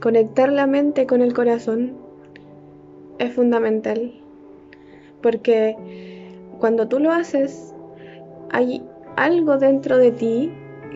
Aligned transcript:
conectar 0.00 0.52
la 0.52 0.66
mente 0.66 1.06
con 1.06 1.22
el 1.22 1.34
corazón 1.34 1.96
es 3.18 3.32
fundamental. 3.32 4.12
Porque 5.22 5.76
cuando 6.58 6.88
tú 6.88 6.98
lo 6.98 7.12
haces, 7.12 7.74
hay 8.50 8.82
algo 9.16 9.58
dentro 9.58 9.98
de 9.98 10.12
ti 10.12 10.52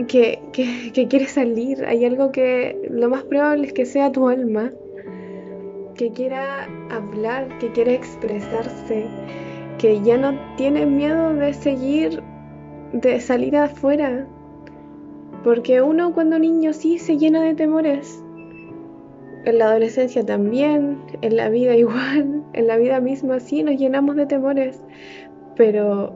que, 0.09 0.41
que, 0.53 1.09
quiere 1.09 1.27
salir, 1.27 1.85
hay 1.85 2.05
algo 2.05 2.33
que 2.33 2.89
lo 2.91 3.09
más 3.09 3.25
probable 3.25 3.67
es 3.67 3.73
que 3.73 3.87
sea 3.87 4.13
tu 4.13 4.29
alma, 4.29 4.71
que 5.95 6.11
quiera 6.11 6.69
hablar, 6.91 7.59
que 7.59 7.71
quiere 7.73 7.95
expresarse, 7.95 9.07
que 9.79 10.01
ya 10.03 10.17
no 10.17 10.39
tiene 10.57 10.87
miedo 10.87 11.35
de 11.35 11.53
seguir, 11.53 12.23
de 12.93 13.21
salir 13.21 13.57
afuera. 13.57 14.27
Porque 15.45 15.81
uno 15.81 16.13
cuando 16.13 16.39
niño 16.39 16.73
sí 16.73 16.99
se 16.99 17.17
llena 17.17 17.43
de 17.43 17.55
temores. 17.55 18.23
En 19.45 19.59
la 19.59 19.67
adolescencia 19.67 20.25
también, 20.25 21.03
en 21.23 21.37
la 21.37 21.49
vida 21.49 21.77
igual, 21.85 22.45
en 22.53 22.67
la 22.67 22.77
vida 22.77 23.01
misma 23.01 23.41
sí 23.41 23.63
nos 23.63 23.77
llenamos 23.77 24.17
de 24.17 24.27
temores. 24.27 24.83
Pero 25.57 26.15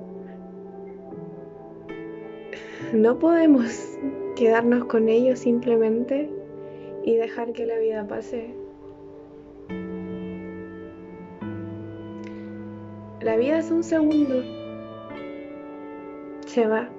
no 2.92 3.18
podemos 3.18 3.98
quedarnos 4.36 4.84
con 4.84 5.08
ellos 5.08 5.38
simplemente 5.38 6.30
y 7.04 7.16
dejar 7.16 7.52
que 7.52 7.66
la 7.66 7.78
vida 7.78 8.06
pase. 8.06 8.54
La 13.20 13.36
vida 13.36 13.58
es 13.58 13.70
un 13.70 13.82
segundo. 13.82 14.42
Se 16.46 16.66
va. 16.66 16.90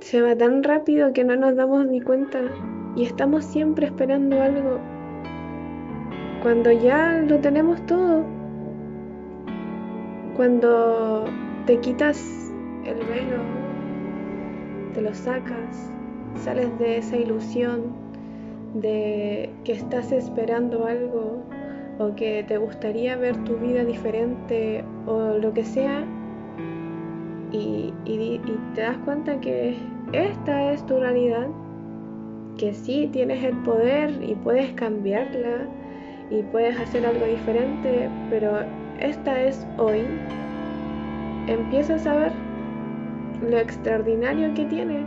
Se 0.00 0.22
va 0.22 0.36
tan 0.36 0.62
rápido 0.62 1.12
que 1.12 1.24
no 1.24 1.36
nos 1.36 1.54
damos 1.54 1.86
ni 1.86 2.00
cuenta 2.00 2.42
y 2.96 3.04
estamos 3.04 3.44
siempre 3.44 3.86
esperando 3.86 4.42
algo. 4.42 4.80
Cuando 6.42 6.72
ya 6.72 7.20
lo 7.20 7.38
tenemos 7.38 7.84
todo. 7.86 8.24
Cuando 10.36 11.24
te 11.66 11.78
quitas 11.80 12.52
el 12.84 12.98
velo 12.98 13.42
te 14.96 15.02
lo 15.02 15.12
sacas, 15.12 15.92
sales 16.36 16.78
de 16.78 16.96
esa 16.96 17.16
ilusión 17.18 17.92
de 18.74 19.50
que 19.64 19.72
estás 19.72 20.10
esperando 20.10 20.86
algo 20.86 21.42
o 21.98 22.14
que 22.14 22.44
te 22.48 22.56
gustaría 22.56 23.16
ver 23.16 23.36
tu 23.44 23.56
vida 23.56 23.84
diferente 23.84 24.84
o 25.06 25.36
lo 25.38 25.52
que 25.52 25.64
sea 25.64 26.02
y, 27.52 27.92
te 28.74 28.80
das 28.80 28.96
cuenta 29.04 29.38
que 29.40 29.76
esta 30.12 30.72
es 30.72 30.84
tu 30.86 30.98
realidad, 30.98 31.48
que 32.58 32.72
sí 32.74 33.08
tienes 33.12 33.44
el 33.44 33.56
poder 33.58 34.10
y 34.22 34.34
puedes 34.34 34.72
cambiarla 34.72 35.66
y 36.30 36.42
puedes 36.42 36.78
hacer 36.78 37.06
algo 37.06 37.24
diferente, 37.26 38.08
pero 38.30 38.60
esta 39.00 39.42
es 39.42 39.66
hoy, 39.78 40.02
empiezas 41.46 42.06
a 42.06 42.16
ver 42.16 42.32
lo 43.48 43.58
extraordinario 43.58 44.52
que 44.54 44.64
tiene. 44.64 45.04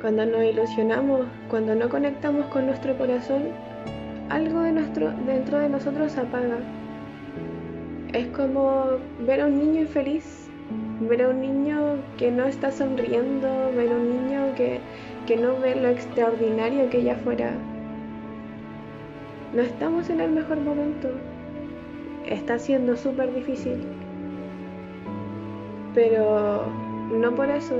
Cuando 0.00 0.26
nos 0.26 0.44
ilusionamos, 0.44 1.22
cuando 1.48 1.74
no 1.74 1.88
conectamos 1.88 2.46
con 2.46 2.66
nuestro 2.66 2.96
corazón, 2.98 3.44
algo 4.28 4.60
de 4.60 4.72
nuestro, 4.72 5.12
dentro 5.26 5.58
de 5.58 5.68
nosotros 5.68 6.12
se 6.12 6.20
apaga. 6.20 6.58
Es 8.12 8.26
como 8.28 8.84
ver 9.26 9.40
a 9.40 9.46
un 9.46 9.58
niño 9.58 9.82
infeliz, 9.82 10.50
ver 11.00 11.22
a 11.22 11.28
un 11.28 11.40
niño 11.40 11.96
que 12.18 12.30
no 12.30 12.44
está 12.44 12.70
sonriendo, 12.70 13.48
ver 13.74 13.90
a 13.90 13.96
un 13.96 14.08
niño 14.10 14.54
que, 14.56 14.80
que 15.26 15.36
no 15.36 15.58
ve 15.58 15.74
lo 15.74 15.88
extraordinario 15.88 16.90
que 16.90 16.98
ella 16.98 17.16
fuera. 17.16 17.52
No 19.54 19.62
estamos 19.62 20.10
en 20.10 20.20
el 20.20 20.32
mejor 20.32 20.58
momento. 20.60 21.10
Está 22.26 22.58
siendo 22.58 22.96
súper 22.96 23.32
difícil 23.34 23.80
pero 25.94 26.66
no 27.12 27.34
por 27.34 27.48
eso 27.48 27.74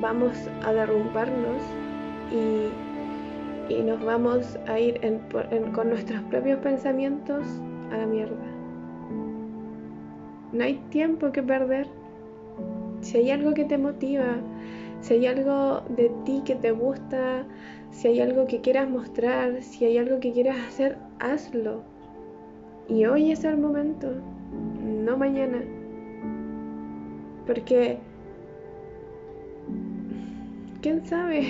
vamos 0.00 0.32
a 0.64 0.72
derrumbarnos 0.72 1.62
y, 2.32 2.68
nos 3.82 4.02
vamos 4.02 4.58
a 4.66 4.78
ir 4.78 4.98
con 5.74 5.90
nuestros 5.90 6.22
propios 6.24 6.58
pensamientos 6.60 7.44
a 7.92 7.98
la 7.98 8.06
mierda. 8.06 8.34
No 10.52 10.64
hay 10.64 10.74
tiempo 10.90 11.30
que 11.32 11.42
perder. 11.42 11.86
Si 13.02 13.18
hay 13.18 13.30
algo 13.30 13.52
que 13.52 13.66
te 13.66 13.76
motiva, 13.76 14.36
si 15.00 15.14
hay 15.14 15.26
algo 15.26 15.82
de 15.88 16.10
ti 16.24 16.42
que 16.44 16.56
te 16.56 16.72
gusta, 16.72 17.44
si 17.90 18.08
hay 18.08 18.20
algo 18.20 18.46
que 18.46 18.60
quieras 18.60 18.88
mostrar, 18.88 19.62
si 19.62 19.84
hay 19.84 19.98
algo 19.98 20.20
que 20.20 20.32
quieras 20.32 20.56
hacer, 20.68 20.98
hazlo. 21.20 21.82
Y 22.88 23.04
hoy 23.04 23.32
es 23.32 23.44
el 23.44 23.58
momento, 23.58 24.08
no 24.82 25.16
mañana. 25.16 25.58
Porque, 27.46 27.98
¿quién 30.82 31.04
sabe? 31.04 31.46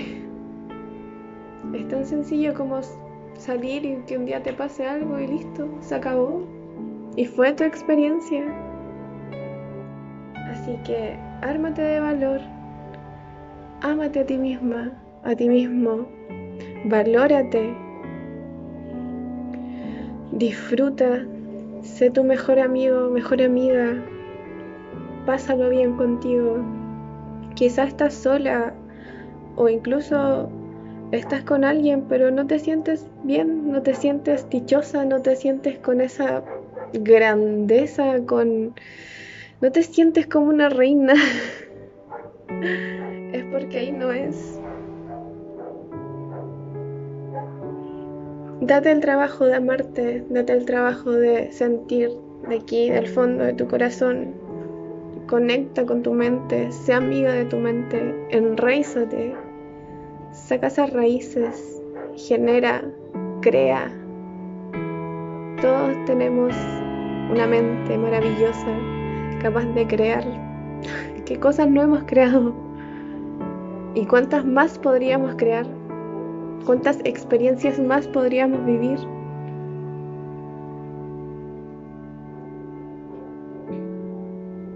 Es 1.75 1.89
tan 1.89 2.05
sencillo 2.05 2.55
como 2.55 2.81
salir 3.35 3.85
y 3.85 3.97
que 4.07 4.17
un 4.17 4.25
día 4.25 4.43
te 4.43 4.53
pase 4.53 4.87
algo 4.87 5.19
y 5.19 5.27
listo, 5.27 5.69
se 5.81 5.95
acabó. 5.95 6.43
Y 7.17 7.25
fue 7.25 7.53
tu 7.53 7.65
experiencia. 7.65 8.45
Así 10.51 10.79
que 10.85 11.17
ármate 11.43 11.83
de 11.83 12.01
valor, 12.01 12.41
ámate 13.83 14.21
a 14.21 14.27
ti 14.27 14.37
misma, 14.39 14.93
a 15.25 15.35
ti 15.35 15.49
mismo, 15.49 16.07
valórate, 16.85 17.75
disfruta, 20.33 21.25
sé 21.83 22.11
tu 22.11 22.25
mejor 22.25 22.59
amigo, 22.59 23.11
mejor 23.11 23.43
amiga, 23.43 23.97
pásalo 25.27 25.69
bien 25.69 25.97
contigo. 25.97 26.59
Quizás 27.55 27.89
estás 27.89 28.15
sola 28.15 28.73
o 29.57 29.69
incluso 29.69 30.49
estás 31.13 31.43
con 31.43 31.65
alguien, 31.65 32.05
pero 32.09 32.31
no 32.31 32.47
te 32.47 32.59
sientes 32.59 33.07
bien, 33.25 33.71
no 33.71 33.83
te 33.83 33.95
sientes 33.95 34.49
dichosa, 34.51 35.05
no 35.05 35.23
te 35.23 35.37
sientes 35.37 35.79
con 35.79 36.01
esa 36.01 36.43
grandeza, 36.93 38.21
con... 38.27 38.75
no 39.61 39.73
te 39.73 39.83
sientes 39.83 40.27
como 40.27 40.49
una 40.49 40.69
reina. 40.69 41.15
porque 43.59 43.79
ahí 43.79 43.93
no 43.93 44.13
es. 44.13 44.61
Date 48.61 48.93
el 48.93 49.01
trabajo 49.01 49.47
de 49.47 49.55
amarte, 49.55 50.25
date 50.31 50.53
el 50.53 50.65
trabajo 50.65 51.11
de 51.11 51.51
sentir 51.53 52.11
de 52.49 52.57
aquí, 52.57 52.91
del 52.91 53.09
fondo 53.09 53.45
de 53.45 53.55
tu 53.55 53.67
corazón, 53.67 54.35
Conecta 55.27 55.85
con 55.85 56.03
tu 56.03 56.15
mente, 56.15 56.73
sea 56.73 56.97
amiga 56.97 57.31
de 57.35 57.45
tu 57.45 57.59
mente, 57.59 58.15
enraízate, 58.31 59.35
saca 60.33 60.69
esas 60.69 60.91
raíces, 60.95 61.83
genera, 62.17 62.83
crea. 63.43 63.93
Todos 65.61 65.95
tenemos 66.07 66.55
una 67.31 67.47
mente 67.47 67.99
maravillosa, 67.99 68.75
capaz 69.43 69.67
de 69.75 69.87
crear. 69.87 70.25
¿Qué 71.27 71.39
cosas 71.39 71.69
no 71.69 71.83
hemos 71.83 72.05
creado? 72.05 72.68
¿Y 73.99 74.07
cuántas 74.07 74.45
más 74.45 74.79
podríamos 74.79 75.35
crear? 75.35 75.67
¿Cuántas 76.65 77.01
experiencias 77.03 77.81
más 77.81 78.07
podríamos 78.07 78.65
vivir? 78.65 78.97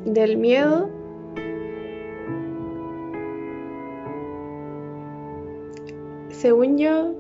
del 0.04 0.36
miedo 0.36 0.90
según 6.28 6.76
yo 6.76 7.14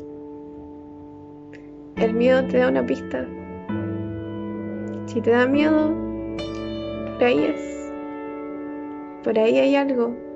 el 1.96 2.12
miedo 2.12 2.46
te 2.48 2.58
da 2.58 2.68
una 2.68 2.84
pista 2.84 3.24
si 5.06 5.22
te 5.22 5.30
da 5.30 5.46
miedo 5.46 5.94
por 7.14 7.24
ahí 7.24 7.44
es 7.44 7.92
por 9.22 9.38
ahí 9.38 9.58
hay 9.58 9.76
algo 9.76 10.31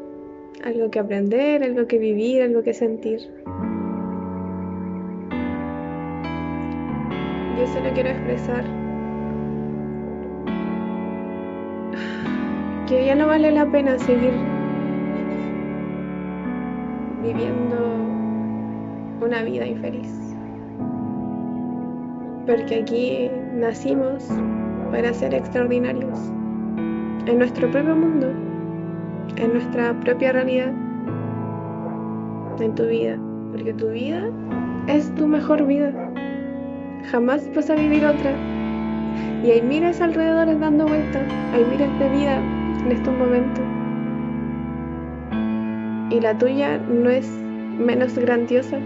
algo 0.65 0.91
que 0.91 0.99
aprender 0.99 1.63
algo 1.63 1.87
que 1.87 1.99
vivir 1.99 2.43
algo 2.43 2.63
que 2.63 2.73
sentir 2.73 3.21
yo 7.59 7.67
solo 7.67 7.91
quiero 7.95 8.11
expresar 8.11 8.65
que 12.87 13.05
ya 13.05 13.15
no 13.17 13.27
vale 13.27 13.51
la 13.51 13.67
pena 13.67 13.99
seguir 13.99 14.33
viviendo 17.23 17.77
una 19.21 19.43
vida 19.43 19.67
infeliz. 19.67 20.13
Porque 22.47 22.83
aquí 22.83 23.31
nacimos 23.55 24.29
para 24.93 25.13
ser 25.13 25.35
extraordinarios 25.35 26.17
en 27.27 27.39
nuestro 27.39 27.69
propio 27.73 27.97
mundo, 27.97 28.33
en 29.37 29.53
nuestra 29.53 29.93
propia 30.01 30.33
realidad. 30.33 30.73
en 32.61 32.75
tu 32.75 32.87
vida, 32.87 33.19
porque 33.53 33.75
tu 33.75 33.89
vida 33.91 34.31
es 34.87 35.15
tu 35.17 35.27
mejor 35.27 35.67
vida. 35.67 35.93
Jamás 37.11 37.47
vas 37.55 37.69
a 37.69 37.75
vivir 37.75 38.05
otra. 38.05 38.33
Y 39.45 39.51
hay 39.51 39.63
miles 39.63 40.01
alrededor 40.01 40.59
dando 40.59 40.87
vueltas, 40.87 41.23
hay 41.53 41.65
miles 41.65 41.99
de 41.99 42.09
vida 42.09 42.39
en 42.85 42.93
estos 42.93 43.15
momentos. 43.15 43.65
Y 46.11 46.21
la 46.21 46.37
tuya 46.39 46.79
no 46.79 47.11
es 47.11 47.29
menos 47.79 48.17
grandiosa. 48.19 48.79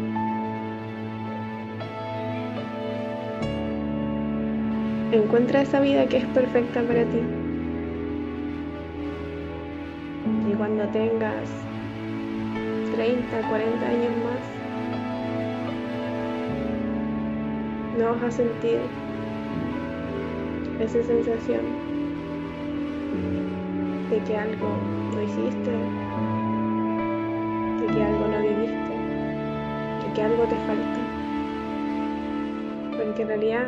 Encuentra 5.12 5.62
esa 5.62 5.80
vida 5.80 6.06
que 6.06 6.18
es 6.18 6.26
perfecta 6.26 6.82
para 6.82 7.04
ti. 7.04 7.49
Cuando 10.60 10.84
tengas 10.88 11.48
30, 12.94 13.48
40 13.48 13.86
años 13.86 14.12
más, 14.22 14.44
no 17.98 18.10
vas 18.10 18.22
a 18.24 18.30
sentir 18.30 18.78
esa 20.78 21.02
sensación 21.02 21.62
de 24.10 24.18
que 24.18 24.36
algo 24.36 24.68
no 25.14 25.22
hiciste, 25.22 25.70
de 27.80 27.86
que 27.94 28.04
algo 28.04 28.28
no 28.28 28.42
viviste, 28.42 28.94
de 30.04 30.12
que 30.14 30.22
algo 30.22 30.44
te 30.44 30.56
falta. 30.66 31.00
Porque 32.98 33.22
en 33.22 33.28
realidad 33.28 33.66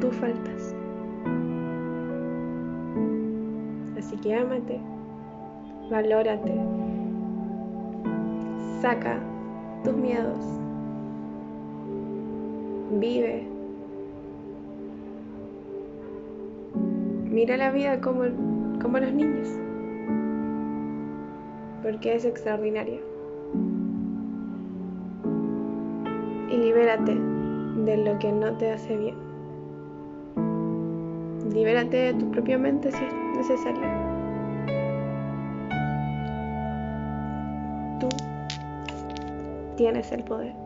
tú 0.00 0.10
faltas. 0.10 0.74
Así 3.96 4.16
que 4.16 4.34
ámate, 4.34 4.80
valórate, 5.90 6.52
saca 8.80 9.18
tus 9.82 9.94
miedos, 9.94 10.38
vive. 12.98 13.46
Mira 17.30 17.56
la 17.56 17.70
vida 17.72 18.00
como, 18.00 18.22
como 18.80 18.98
los 18.98 19.12
niños, 19.12 19.48
porque 21.82 22.14
es 22.14 22.24
extraordinaria. 22.24 23.00
Y 26.50 26.56
libérate 26.56 27.16
de 27.84 27.96
lo 27.96 28.18
que 28.18 28.30
no 28.30 28.56
te 28.56 28.70
hace 28.70 28.96
bien. 28.96 29.16
Libérate 31.52 31.96
de 31.96 32.14
tu 32.14 32.30
propia 32.30 32.58
mente 32.58 32.90
si 32.92 33.04
es 33.04 33.14
necesario. 33.36 34.03
Tú 38.00 38.08
tienes 39.76 40.10
el 40.12 40.24
poder. 40.24 40.63